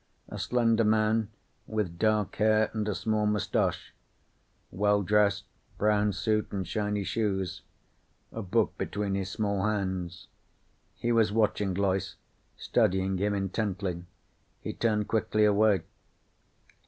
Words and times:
A 0.29 0.39
slender 0.39 0.83
man, 0.83 1.29
with 1.67 1.99
dark 1.99 2.37
hair 2.37 2.71
and 2.73 2.87
a 2.89 2.95
small 2.95 3.27
mustache. 3.27 3.93
Well 4.71 5.03
dressed, 5.03 5.45
brown 5.77 6.11
suit 6.13 6.47
and 6.51 6.67
shiny 6.67 7.03
shoes. 7.03 7.61
A 8.31 8.41
book 8.41 8.75
between 8.79 9.13
his 9.13 9.29
small 9.29 9.63
hands. 9.63 10.27
He 10.95 11.11
was 11.11 11.31
watching 11.31 11.75
Loyce, 11.75 12.15
studying 12.57 13.19
him 13.19 13.35
intently. 13.35 14.03
He 14.59 14.73
turned 14.73 15.07
quickly 15.07 15.45
away. 15.45 15.81